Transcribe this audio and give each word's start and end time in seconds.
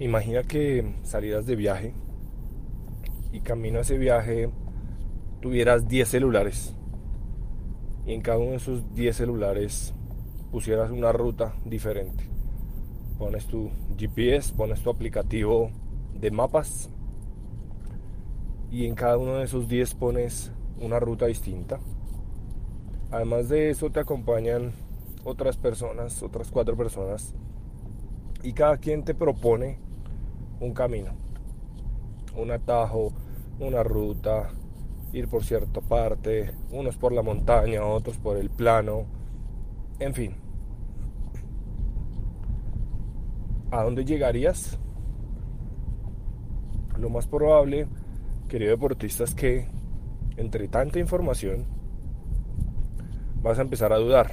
Imagina 0.00 0.44
que 0.44 0.94
salieras 1.02 1.44
de 1.44 1.56
viaje 1.56 1.92
y 3.32 3.40
camino 3.40 3.78
a 3.78 3.82
ese 3.82 3.98
viaje 3.98 4.48
tuvieras 5.40 5.88
10 5.88 6.08
celulares 6.08 6.76
y 8.06 8.12
en 8.12 8.20
cada 8.20 8.38
uno 8.38 8.50
de 8.50 8.56
esos 8.58 8.94
10 8.94 9.16
celulares 9.16 9.94
pusieras 10.52 10.92
una 10.92 11.10
ruta 11.10 11.52
diferente. 11.64 12.30
Pones 13.18 13.46
tu 13.46 13.70
GPS, 13.98 14.54
pones 14.54 14.80
tu 14.82 14.90
aplicativo 14.90 15.72
de 16.14 16.30
mapas 16.30 16.90
y 18.70 18.86
en 18.86 18.94
cada 18.94 19.18
uno 19.18 19.38
de 19.38 19.44
esos 19.46 19.66
10 19.66 19.94
pones 19.94 20.52
una 20.80 21.00
ruta 21.00 21.26
distinta. 21.26 21.80
Además 23.10 23.48
de 23.48 23.70
eso 23.70 23.90
te 23.90 23.98
acompañan 23.98 24.70
otras 25.24 25.56
personas, 25.56 26.22
otras 26.22 26.52
cuatro 26.52 26.76
personas 26.76 27.34
y 28.44 28.52
cada 28.52 28.76
quien 28.76 29.04
te 29.04 29.12
propone 29.12 29.87
un 30.60 30.72
camino, 30.72 31.12
un 32.36 32.50
atajo, 32.50 33.12
una 33.60 33.82
ruta, 33.82 34.50
ir 35.12 35.28
por 35.28 35.44
cierta 35.44 35.80
parte, 35.80 36.52
unos 36.70 36.96
por 36.96 37.12
la 37.12 37.22
montaña, 37.22 37.84
otros 37.84 38.18
por 38.18 38.36
el 38.36 38.50
plano, 38.50 39.06
en 39.98 40.14
fin. 40.14 40.34
¿A 43.70 43.82
dónde 43.82 44.04
llegarías? 44.04 44.78
Lo 46.98 47.10
más 47.10 47.26
probable, 47.26 47.86
querido 48.48 48.70
deportista, 48.72 49.24
es 49.24 49.34
que 49.34 49.68
entre 50.36 50.68
tanta 50.68 50.98
información 50.98 51.66
vas 53.42 53.58
a 53.58 53.62
empezar 53.62 53.92
a 53.92 53.98
dudar, 53.98 54.32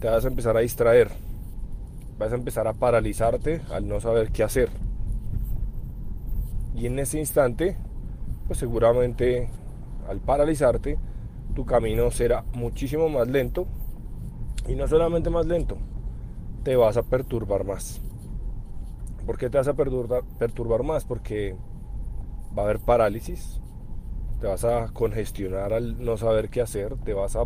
te 0.00 0.08
vas 0.08 0.24
a 0.24 0.28
empezar 0.28 0.56
a 0.56 0.60
distraer, 0.60 1.10
vas 2.18 2.32
a 2.32 2.36
empezar 2.36 2.66
a 2.66 2.74
paralizarte 2.74 3.62
al 3.70 3.88
no 3.88 4.00
saber 4.00 4.30
qué 4.32 4.42
hacer 4.42 4.89
y 6.74 6.86
en 6.86 6.98
ese 6.98 7.18
instante, 7.18 7.76
pues 8.46 8.58
seguramente 8.58 9.48
al 10.08 10.20
paralizarte, 10.20 10.98
tu 11.54 11.64
camino 11.64 12.10
será 12.10 12.44
muchísimo 12.52 13.08
más 13.08 13.28
lento. 13.28 13.66
Y 14.68 14.74
no 14.74 14.86
solamente 14.86 15.30
más 15.30 15.46
lento, 15.46 15.78
te 16.62 16.76
vas 16.76 16.96
a 16.96 17.02
perturbar 17.02 17.64
más. 17.64 18.00
¿Por 19.26 19.38
qué 19.38 19.50
te 19.50 19.58
vas 19.58 19.68
a 19.68 19.74
perturbar, 19.74 20.22
perturbar 20.38 20.82
más? 20.82 21.04
Porque 21.04 21.56
va 22.56 22.62
a 22.62 22.64
haber 22.66 22.80
parálisis, 22.80 23.60
te 24.40 24.46
vas 24.46 24.64
a 24.64 24.88
congestionar 24.92 25.72
al 25.72 26.02
no 26.04 26.16
saber 26.16 26.50
qué 26.50 26.60
hacer, 26.60 26.96
te 27.04 27.14
vas 27.14 27.36
a 27.36 27.44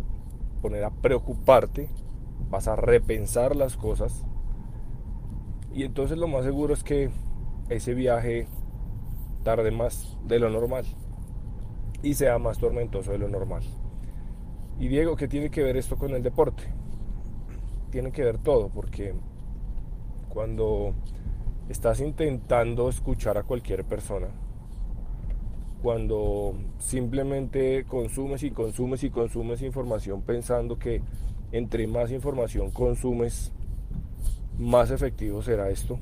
poner 0.61 0.83
a 0.83 0.91
preocuparte, 0.91 1.89
vas 2.49 2.67
a 2.67 2.75
repensar 2.75 3.55
las 3.55 3.77
cosas. 3.77 4.25
Y 5.73 5.83
entonces 5.83 6.17
lo 6.17 6.27
más 6.27 6.43
seguro 6.45 6.73
es 6.73 6.83
que 6.83 7.09
ese 7.69 7.93
viaje 7.93 8.47
tarde 9.45 9.69
más 9.69 10.17
de 10.25 10.39
lo 10.39 10.49
normal 10.49 10.85
y 12.01 12.15
sea 12.15 12.39
más 12.39 12.57
tormentoso 12.57 13.11
de 13.11 13.19
lo 13.19 13.29
normal. 13.29 13.63
Y 14.79 14.87
Diego, 14.89 15.15
¿qué 15.15 15.27
tiene 15.27 15.51
que 15.51 15.63
ver 15.63 15.77
esto 15.77 15.95
con 15.97 16.11
el 16.11 16.23
deporte? 16.23 16.63
Tiene 17.91 18.11
que 18.11 18.23
ver 18.23 18.39
todo, 18.39 18.69
porque 18.69 19.13
cuando 20.27 20.93
estás 21.69 22.01
intentando 22.01 22.89
escuchar 22.89 23.37
a 23.37 23.43
cualquier 23.43 23.85
persona, 23.85 24.27
cuando 25.81 26.55
simplemente 26.79 27.85
consumes 27.85 28.41
y 28.41 28.49
consumes 28.49 29.03
y 29.03 29.11
consumes 29.11 29.61
información 29.61 30.23
pensando 30.23 30.79
que 30.79 31.03
entre 31.51 31.85
más 31.85 32.11
información 32.11 32.71
consumes, 32.71 33.51
más 34.57 34.89
efectivo 34.89 35.43
será 35.43 35.69
esto, 35.69 35.99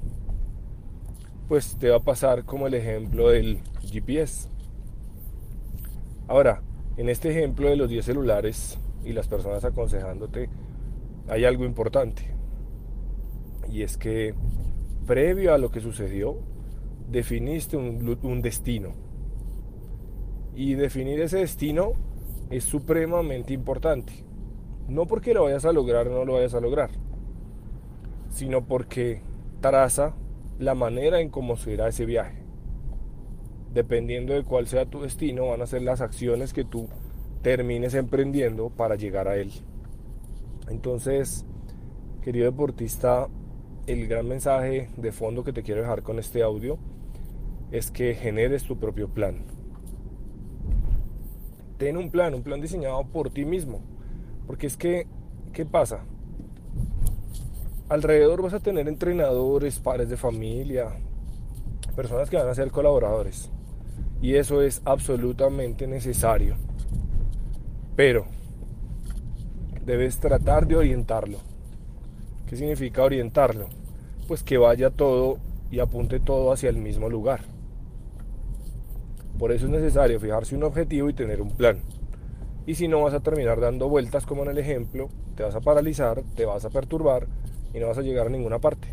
pues 1.47 1.77
te 1.77 1.89
va 1.89 1.97
a 1.97 2.03
pasar 2.03 2.45
como 2.45 2.67
el 2.67 2.73
ejemplo 2.73 3.29
del 3.29 3.59
GPS. 3.81 4.49
Ahora, 6.27 6.61
en 6.97 7.09
este 7.09 7.31
ejemplo 7.31 7.69
de 7.69 7.75
los 7.75 7.89
10 7.89 8.05
celulares 8.05 8.77
y 9.03 9.13
las 9.13 9.27
personas 9.27 9.63
aconsejándote, 9.65 10.49
hay 11.27 11.45
algo 11.45 11.65
importante. 11.65 12.23
Y 13.69 13.81
es 13.81 13.97
que 13.97 14.35
previo 15.05 15.53
a 15.53 15.57
lo 15.57 15.69
que 15.71 15.81
sucedió, 15.81 16.37
definiste 17.09 17.77
un, 17.77 18.41
destino. 18.41 18.93
Y 20.55 20.75
definir 20.75 21.19
ese 21.21 21.39
destino 21.39 21.93
es 22.49 22.63
supremamente 22.63 23.53
importante. 23.53 24.13
No 24.87 25.07
porque 25.07 25.33
lo 25.33 25.43
vayas 25.43 25.65
a 25.65 25.71
lograr 25.71 26.07
o 26.07 26.11
no 26.11 26.25
lo 26.25 26.33
vayas 26.33 26.53
a 26.53 26.59
lograr, 26.59 26.91
sino 28.29 28.65
porque 28.65 29.21
traza 29.61 30.13
la 30.59 30.75
manera 30.75 31.19
en 31.19 31.29
cómo 31.29 31.55
será 31.57 31.87
ese 31.87 32.05
viaje. 32.05 32.43
Dependiendo 33.73 34.33
de 34.33 34.43
cuál 34.43 34.67
sea 34.67 34.85
tu 34.85 35.01
destino, 35.01 35.47
van 35.47 35.61
a 35.61 35.67
ser 35.67 35.81
las 35.81 36.01
acciones 36.01 36.53
que 36.53 36.63
tú 36.63 36.87
termines 37.41 37.93
emprendiendo 37.93 38.69
para 38.69 38.95
llegar 38.95 39.27
a 39.27 39.35
él. 39.35 39.51
Entonces, 40.69 41.45
querido 42.21 42.45
deportista, 42.45 43.27
el 43.87 44.07
gran 44.07 44.27
mensaje 44.27 44.89
de 44.95 45.11
fondo 45.11 45.43
que 45.43 45.53
te 45.53 45.63
quiero 45.63 45.81
dejar 45.81 46.03
con 46.03 46.19
este 46.19 46.41
audio 46.41 46.77
es 47.71 47.91
que 47.91 48.15
generes 48.15 48.63
tu 48.63 48.77
propio 48.77 49.09
plan. 49.09 49.43
Ten 51.77 51.97
un 51.97 52.11
plan, 52.11 52.33
un 52.33 52.43
plan 52.43 52.61
diseñado 52.61 53.03
por 53.05 53.29
ti 53.29 53.45
mismo. 53.45 53.81
Porque 54.47 54.67
es 54.67 54.77
que, 54.77 55.07
¿qué 55.51 55.65
pasa? 55.65 56.05
Alrededor 57.93 58.41
vas 58.41 58.55
a 58.55 58.59
tener 58.59 58.87
entrenadores, 58.87 59.77
padres 59.77 60.09
de 60.09 60.17
familia, 60.17 60.87
personas 61.95 62.27
que 62.27 62.37
van 62.37 62.49
a 62.49 62.55
ser 62.55 62.71
colaboradores. 62.71 63.51
Y 64.19 64.35
eso 64.35 64.63
es 64.63 64.81
absolutamente 64.83 65.85
necesario. 65.85 66.55
Pero 67.95 68.25
debes 69.85 70.19
tratar 70.19 70.65
de 70.65 70.75
orientarlo. 70.75 71.37
¿Qué 72.47 72.55
significa 72.57 73.03
orientarlo? 73.03 73.67
Pues 74.27 74.41
que 74.41 74.57
vaya 74.57 74.89
todo 74.89 75.37
y 75.69 75.79
apunte 75.79 76.19
todo 76.19 76.51
hacia 76.51 76.69
el 76.69 76.77
mismo 76.77 77.09
lugar. 77.09 77.41
Por 79.37 79.51
eso 79.51 79.65
es 79.65 79.71
necesario 79.71 80.19
fijarse 80.19 80.55
un 80.55 80.63
objetivo 80.63 81.09
y 81.09 81.13
tener 81.13 81.41
un 81.41 81.51
plan. 81.51 81.79
Y 82.65 82.73
si 82.75 82.87
no 82.87 83.01
vas 83.01 83.13
a 83.13 83.19
terminar 83.19 83.59
dando 83.59 83.87
vueltas 83.87 84.25
como 84.25 84.43
en 84.43 84.49
el 84.49 84.57
ejemplo, 84.57 85.09
te 85.35 85.43
vas 85.43 85.53
a 85.53 85.61
paralizar, 85.61 86.23
te 86.35 86.45
vas 86.45 86.65
a 86.65 86.69
perturbar 86.71 87.27
y 87.73 87.79
no 87.79 87.87
vas 87.87 87.97
a 87.97 88.01
llegar 88.01 88.27
a 88.27 88.29
ninguna 88.29 88.59
parte. 88.59 88.87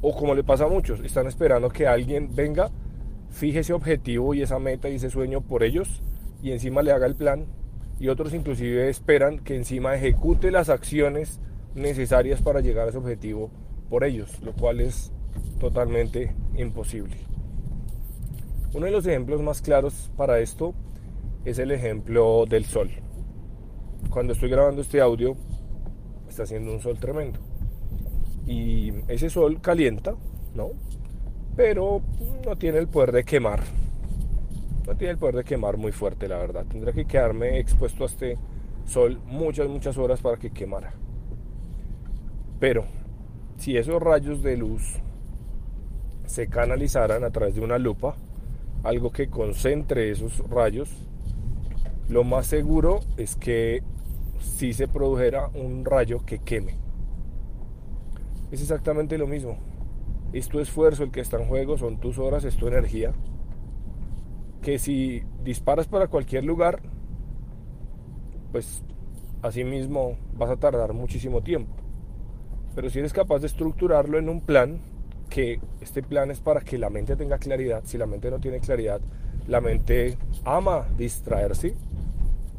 O 0.00 0.14
como 0.14 0.34
le 0.34 0.42
pasa 0.42 0.64
a 0.64 0.68
muchos, 0.68 1.00
están 1.00 1.26
esperando 1.26 1.68
que 1.68 1.86
alguien 1.86 2.34
venga, 2.34 2.70
fije 3.30 3.60
ese 3.60 3.72
objetivo 3.72 4.34
y 4.34 4.42
esa 4.42 4.58
meta 4.58 4.88
y 4.88 4.96
ese 4.96 5.10
sueño 5.10 5.40
por 5.40 5.62
ellos 5.62 6.02
y 6.42 6.50
encima 6.50 6.82
le 6.82 6.92
haga 6.92 7.06
el 7.06 7.14
plan. 7.14 7.46
Y 8.00 8.08
otros 8.08 8.34
inclusive 8.34 8.88
esperan 8.88 9.38
que 9.38 9.56
encima 9.56 9.94
ejecute 9.94 10.50
las 10.50 10.68
acciones 10.68 11.40
necesarias 11.74 12.42
para 12.42 12.60
llegar 12.60 12.86
a 12.86 12.90
ese 12.90 12.98
objetivo 12.98 13.50
por 13.88 14.04
ellos, 14.04 14.40
lo 14.42 14.52
cual 14.52 14.80
es 14.80 15.12
totalmente 15.60 16.34
imposible. 16.56 17.16
Uno 18.74 18.86
de 18.86 18.92
los 18.92 19.06
ejemplos 19.06 19.40
más 19.42 19.62
claros 19.62 20.10
para 20.16 20.40
esto 20.40 20.74
es 21.44 21.58
el 21.58 21.70
ejemplo 21.70 22.44
del 22.48 22.64
sol. 22.64 22.90
Cuando 24.10 24.32
estoy 24.32 24.50
grabando 24.50 24.82
este 24.82 25.00
audio, 25.00 25.36
está 26.32 26.44
haciendo 26.44 26.72
un 26.72 26.80
sol 26.80 26.98
tremendo. 26.98 27.38
Y 28.46 28.92
ese 29.08 29.30
sol 29.30 29.60
calienta, 29.60 30.16
¿no? 30.54 30.70
Pero 31.56 32.00
no 32.44 32.56
tiene 32.56 32.78
el 32.78 32.88
poder 32.88 33.12
de 33.12 33.24
quemar. 33.24 33.62
No 34.86 34.96
tiene 34.96 35.12
el 35.12 35.18
poder 35.18 35.36
de 35.36 35.44
quemar 35.44 35.76
muy 35.76 35.92
fuerte, 35.92 36.26
la 36.26 36.38
verdad. 36.38 36.64
Tendría 36.68 36.92
que 36.92 37.04
quedarme 37.04 37.58
expuesto 37.58 38.04
a 38.04 38.06
este 38.06 38.38
sol 38.86 39.20
muchas, 39.26 39.68
muchas 39.68 39.96
horas 39.98 40.20
para 40.20 40.38
que 40.38 40.50
quemara. 40.50 40.94
Pero 42.58 42.84
si 43.58 43.76
esos 43.76 44.02
rayos 44.02 44.42
de 44.42 44.56
luz 44.56 44.94
se 46.26 46.48
canalizaran 46.48 47.24
a 47.24 47.30
través 47.30 47.54
de 47.54 47.60
una 47.60 47.78
lupa, 47.78 48.16
algo 48.82 49.12
que 49.12 49.28
concentre 49.28 50.10
esos 50.10 50.38
rayos, 50.48 50.88
lo 52.08 52.24
más 52.24 52.46
seguro 52.46 53.00
es 53.16 53.36
que 53.36 53.82
si 54.42 54.72
se 54.72 54.88
produjera 54.88 55.48
un 55.54 55.84
rayo 55.84 56.24
que 56.24 56.38
queme. 56.38 56.74
Es 58.50 58.60
exactamente 58.60 59.16
lo 59.16 59.26
mismo. 59.26 59.56
Es 60.32 60.48
tu 60.48 60.60
esfuerzo 60.60 61.04
el 61.04 61.10
que 61.10 61.20
está 61.20 61.38
en 61.38 61.48
juego, 61.48 61.78
son 61.78 61.98
tus 61.98 62.18
horas, 62.18 62.44
es 62.44 62.56
tu 62.56 62.68
energía. 62.68 63.12
Que 64.60 64.78
si 64.78 65.22
disparas 65.42 65.88
para 65.88 66.08
cualquier 66.08 66.44
lugar, 66.44 66.82
pues 68.52 68.82
así 69.42 69.64
mismo 69.64 70.16
vas 70.34 70.50
a 70.50 70.56
tardar 70.56 70.92
muchísimo 70.92 71.42
tiempo. 71.42 71.74
Pero 72.74 72.90
si 72.90 72.98
eres 72.98 73.12
capaz 73.12 73.40
de 73.40 73.46
estructurarlo 73.46 74.18
en 74.18 74.28
un 74.28 74.40
plan, 74.40 74.80
que 75.28 75.60
este 75.80 76.02
plan 76.02 76.30
es 76.30 76.40
para 76.40 76.60
que 76.60 76.78
la 76.78 76.90
mente 76.90 77.16
tenga 77.16 77.38
claridad, 77.38 77.82
si 77.84 77.96
la 77.96 78.06
mente 78.06 78.30
no 78.30 78.38
tiene 78.38 78.60
claridad, 78.60 79.00
la 79.46 79.60
mente 79.60 80.18
ama 80.44 80.86
distraerse, 80.96 81.74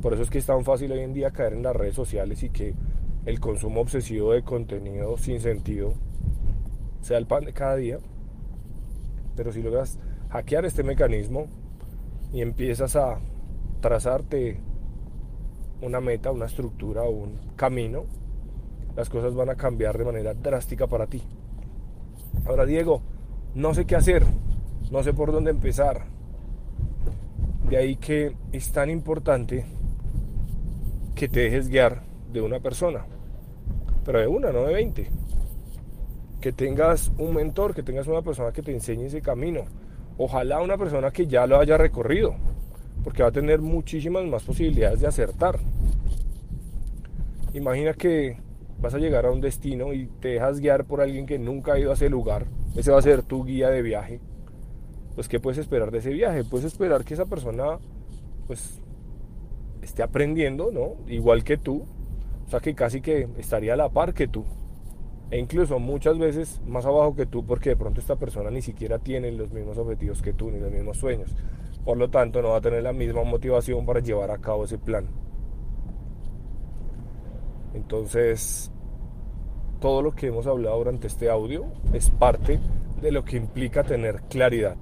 por 0.04 0.14
eso 0.14 0.24
es 0.24 0.30
que 0.30 0.38
es 0.38 0.46
tan 0.46 0.66
fácil 0.66 0.92
hoy 0.92 1.00
en 1.00 1.14
día 1.14 1.32
caer 1.32 1.54
en 1.54 1.64
las 1.64 1.74
redes 1.74 1.96
sociales 1.96 2.44
y 2.44 2.50
que 2.50 2.76
el 3.26 3.40
consumo 3.40 3.80
obsesivo 3.80 4.34
de 4.34 4.44
contenido 4.44 5.18
sin 5.18 5.40
sentido 5.40 5.94
sea 7.00 7.18
el 7.18 7.26
pan 7.26 7.46
de 7.46 7.54
cada 7.54 7.78
día. 7.78 8.00
Pero 9.38 9.54
si 9.54 9.64
logras 9.64 9.98
hackear 10.30 10.66
este 10.66 10.84
mecanismo 10.84 11.48
y 12.34 12.42
empiezas 12.42 12.98
a 12.98 13.22
trazarte 13.80 14.60
una 15.82 16.02
meta, 16.02 16.32
una 16.32 16.48
estructura 16.48 17.04
un 17.04 17.40
camino, 17.56 18.04
las 18.98 19.10
cosas 19.10 19.34
van 19.36 19.52
a 19.52 19.56
cambiar 19.56 19.98
de 19.98 20.04
manera 20.04 20.34
drástica 20.34 20.86
para 20.86 21.08
ti. 21.08 21.24
Ahora, 22.46 22.66
Diego, 22.66 23.02
no 23.56 23.74
sé 23.74 23.86
qué 23.86 23.96
hacer, 23.96 24.26
no 24.92 25.02
sé 25.02 25.14
por 25.14 25.32
dónde 25.32 25.52
empezar. 25.52 26.08
De 27.70 27.78
ahí 27.78 27.96
que 27.96 28.36
es 28.52 28.70
tan 28.74 28.90
importante 28.90 29.64
que 31.16 31.28
te 31.28 31.42
dejes 31.42 31.70
guiar 31.70 32.04
de 32.32 32.42
una 32.42 32.60
persona, 32.60 33.06
pero 34.06 34.20
de 34.20 34.28
una, 34.28 34.52
no 34.52 34.64
de 34.64 34.74
20. 34.74 35.10
Que 36.42 36.52
tengas 36.52 37.12
un 37.18 37.36
mentor, 37.36 37.74
que 37.74 37.84
tengas 37.84 38.08
una 38.08 38.22
persona 38.22 38.52
que 38.52 38.62
te 38.62 38.72
enseñe 38.72 39.06
ese 39.06 39.22
camino. 39.22 39.66
Ojalá 40.18 40.62
una 40.62 40.78
persona 40.78 41.12
que 41.12 41.28
ya 41.28 41.48
lo 41.48 41.60
haya 41.60 41.78
recorrido, 41.78 42.36
porque 43.04 43.24
va 43.24 43.30
a 43.30 43.34
tener 43.34 43.62
muchísimas 43.62 44.26
más 44.26 44.44
posibilidades 44.44 45.00
de 45.00 45.08
acertar. 45.08 45.60
Imagina 47.54 47.94
que 47.94 48.38
vas 48.82 48.94
a 48.94 49.00
llegar 49.00 49.26
a 49.26 49.32
un 49.32 49.40
destino 49.40 49.94
y 49.94 50.08
te 50.20 50.30
dejas 50.30 50.60
guiar 50.60 50.86
por 50.86 51.02
alguien 51.02 51.26
que 51.26 51.40
nunca 51.40 51.74
ha 51.74 51.80
ido 51.80 51.92
a 51.92 51.94
ese 51.94 52.10
lugar. 52.10 52.48
Ese 52.76 52.92
va 52.92 53.00
a 53.00 53.02
ser 53.02 53.24
tu 53.24 53.46
guía 53.46 53.70
de 53.70 53.82
viaje. 53.82 54.20
Pues 55.16 55.28
¿qué 55.28 55.40
puedes 55.40 55.60
esperar 55.60 55.92
de 55.92 56.00
ese 56.00 56.10
viaje? 56.10 56.44
Puedes 56.44 56.66
esperar 56.66 57.06
que 57.06 57.14
esa 57.14 57.26
persona 57.26 57.78
pues 58.48 58.82
esté 59.84 60.04
aprendiendo, 60.04 60.72
¿no? 60.72 60.96
Igual 61.08 61.44
que 61.44 61.58
tú. 61.58 61.86
O 62.46 62.50
sea 62.50 62.60
que 62.60 62.76
casi 62.76 63.02
que 63.02 63.28
estaría 63.38 63.74
a 63.74 63.78
la 63.78 63.90
par 63.90 64.14
que 64.14 64.28
tú. 64.28 64.46
E 65.32 65.40
incluso 65.40 65.80
muchas 65.80 66.18
veces 66.20 66.62
más 66.68 66.86
abajo 66.86 67.16
que 67.16 67.26
tú 67.26 67.46
porque 67.46 67.70
de 67.70 67.76
pronto 67.76 68.00
esta 68.00 68.16
persona 68.16 68.52
ni 68.52 68.62
siquiera 68.62 69.00
tiene 69.00 69.32
los 69.32 69.52
mismos 69.52 69.78
objetivos 69.78 70.22
que 70.22 70.34
tú, 70.34 70.52
ni 70.52 70.60
los 70.60 70.72
mismos 70.72 70.98
sueños. 70.98 71.36
Por 71.84 71.98
lo 71.98 72.10
tanto, 72.10 72.42
no 72.42 72.50
va 72.50 72.58
a 72.58 72.62
tener 72.62 72.84
la 72.84 72.94
misma 72.94 73.24
motivación 73.24 73.86
para 73.86 74.00
llevar 74.00 74.32
a 74.32 74.38
cabo 74.38 74.66
ese 74.66 74.78
plan. 74.78 75.08
Entonces, 77.74 78.72
todo 79.80 80.02
lo 80.02 80.14
que 80.14 80.28
hemos 80.28 80.48
hablado 80.48 80.78
durante 80.78 81.08
este 81.08 81.30
audio 81.30 81.66
es 81.92 82.10
parte 82.10 82.60
de 83.02 83.12
lo 83.12 83.26
que 83.26 83.36
implica 83.36 83.84
tener 83.84 84.22
claridad. 84.30 84.78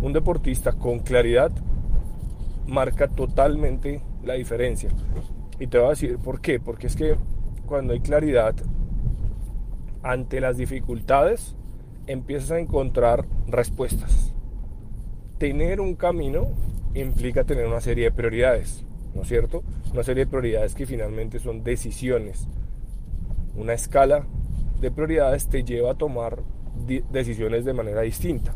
Un 0.00 0.12
deportista 0.12 0.72
con 0.72 1.00
claridad 1.00 1.50
marca 2.66 3.08
totalmente 3.08 4.02
la 4.24 4.34
diferencia. 4.34 4.90
Y 5.58 5.66
te 5.66 5.78
voy 5.78 5.86
a 5.88 5.90
decir 5.90 6.18
por 6.18 6.40
qué. 6.40 6.60
Porque 6.60 6.86
es 6.86 6.96
que 6.96 7.16
cuando 7.66 7.92
hay 7.92 8.00
claridad 8.00 8.54
ante 10.02 10.40
las 10.40 10.56
dificultades, 10.56 11.56
empiezas 12.06 12.50
a 12.52 12.58
encontrar 12.58 13.26
respuestas. 13.46 14.34
Tener 15.38 15.80
un 15.80 15.94
camino 15.94 16.48
implica 16.94 17.44
tener 17.44 17.66
una 17.66 17.80
serie 17.80 18.04
de 18.04 18.12
prioridades. 18.12 18.84
¿no 19.14 19.22
es 19.22 19.28
cierto? 19.28 19.62
Una 19.92 20.02
serie 20.02 20.24
de 20.24 20.30
prioridades 20.30 20.74
que 20.74 20.86
finalmente 20.86 21.38
son 21.38 21.62
decisiones. 21.62 22.48
Una 23.54 23.74
escala 23.74 24.26
de 24.80 24.90
prioridades 24.90 25.48
te 25.48 25.64
lleva 25.64 25.92
a 25.92 25.94
tomar 25.94 26.42
decisiones 27.10 27.64
de 27.64 27.74
manera 27.74 28.00
distinta. 28.00 28.54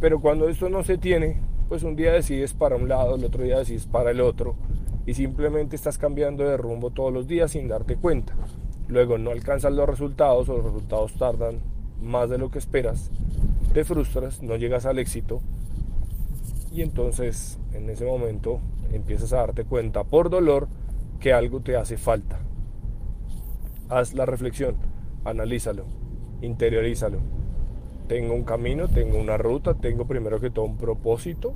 Pero 0.00 0.20
cuando 0.20 0.48
esto 0.48 0.68
no 0.68 0.84
se 0.84 0.98
tiene, 0.98 1.40
pues 1.68 1.82
un 1.82 1.96
día 1.96 2.12
decides 2.12 2.54
para 2.54 2.76
un 2.76 2.88
lado, 2.88 3.16
el 3.16 3.24
otro 3.24 3.42
día 3.42 3.58
decides 3.58 3.86
para 3.86 4.10
el 4.10 4.20
otro 4.20 4.56
y 5.06 5.14
simplemente 5.14 5.76
estás 5.76 5.98
cambiando 5.98 6.44
de 6.44 6.56
rumbo 6.56 6.90
todos 6.90 7.12
los 7.12 7.26
días 7.26 7.52
sin 7.52 7.68
darte 7.68 7.96
cuenta. 7.96 8.34
Luego 8.88 9.18
no 9.18 9.30
alcanzas 9.30 9.72
los 9.72 9.88
resultados 9.88 10.48
o 10.48 10.56
los 10.56 10.64
resultados 10.64 11.14
tardan 11.14 11.60
más 12.00 12.30
de 12.30 12.38
lo 12.38 12.50
que 12.50 12.58
esperas, 12.58 13.10
te 13.72 13.84
frustras, 13.84 14.42
no 14.42 14.56
llegas 14.56 14.86
al 14.86 14.98
éxito 14.98 15.40
y 16.72 16.82
entonces 16.82 17.58
en 17.72 17.88
ese 17.90 18.04
momento 18.04 18.60
empiezas 18.92 19.32
a 19.32 19.38
darte 19.38 19.64
cuenta 19.64 20.04
por 20.04 20.30
dolor 20.30 20.68
que 21.20 21.32
algo 21.32 21.60
te 21.60 21.76
hace 21.76 21.96
falta. 21.96 22.38
Haz 23.88 24.14
la 24.14 24.26
reflexión, 24.26 24.76
analízalo, 25.24 25.84
interiorízalo. 26.42 27.35
Tengo 28.08 28.34
un 28.34 28.44
camino, 28.44 28.88
tengo 28.88 29.18
una 29.18 29.36
ruta, 29.36 29.74
tengo 29.74 30.06
primero 30.06 30.40
que 30.40 30.50
todo 30.50 30.64
un 30.64 30.76
propósito. 30.76 31.54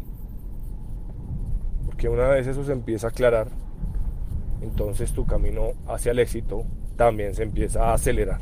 Porque 1.86 2.08
una 2.08 2.28
vez 2.28 2.46
eso 2.46 2.64
se 2.64 2.72
empieza 2.72 3.08
a 3.08 3.10
aclarar, 3.10 3.48
entonces 4.60 5.12
tu 5.12 5.26
camino 5.26 5.72
hacia 5.86 6.12
el 6.12 6.18
éxito 6.18 6.64
también 6.96 7.34
se 7.34 7.42
empieza 7.42 7.90
a 7.90 7.94
acelerar. 7.94 8.40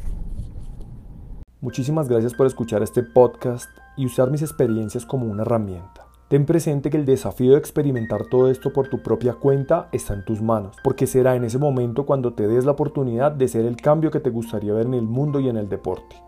Muchísimas 1.61 2.09
gracias 2.09 2.35
por 2.35 2.47
escuchar 2.47 2.83
este 2.83 3.03
podcast 3.03 3.69
y 3.97 4.07
usar 4.07 4.31
mis 4.31 4.43
experiencias 4.43 5.05
como 5.05 5.27
una 5.27 5.43
herramienta. 5.43 6.07
Ten 6.29 6.45
presente 6.45 6.91
que 6.91 6.99
el 6.99 7.05
desafío 7.05 7.53
de 7.53 7.59
experimentar 7.59 8.27
todo 8.27 8.51
esto 8.51 8.73
por 8.73 8.89
tu 8.89 9.03
propia 9.03 9.33
cuenta 9.33 9.89
está 9.93 10.15
en 10.15 10.25
tus 10.25 10.43
manos, 10.43 10.77
porque 10.85 11.07
será 11.07 11.35
en 11.35 11.45
ese 11.45 11.59
momento 11.59 12.07
cuando 12.07 12.35
te 12.35 12.47
des 12.47 12.65
la 12.65 12.73
oportunidad 12.73 13.33
de 13.33 13.49
ser 13.49 13.65
el 13.65 13.77
cambio 13.77 14.11
que 14.11 14.21
te 14.21 14.31
gustaría 14.31 14.75
ver 14.75 14.87
en 14.87 14.95
el 14.95 15.03
mundo 15.03 15.41
y 15.41 15.49
en 15.49 15.57
el 15.57 15.69
deporte. 15.69 16.28